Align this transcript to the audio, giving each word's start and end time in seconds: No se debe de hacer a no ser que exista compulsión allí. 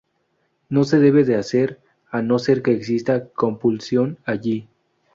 No 0.67 0.83
se 0.83 0.97
debe 0.99 1.25
de 1.25 1.35
hacer 1.35 1.79
a 2.09 2.23
no 2.23 2.39
ser 2.39 2.63
que 2.63 2.71
exista 2.71 3.27
compulsión 3.29 4.17
allí. 4.25 4.67